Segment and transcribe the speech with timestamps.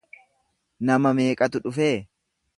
[0.91, 1.93] Nama meeqatu dhufee?